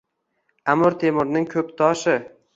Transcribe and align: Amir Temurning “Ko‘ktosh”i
Amir 0.73 0.97
Temurning 1.03 1.47
“Ko‘ktosh”i 1.53 2.19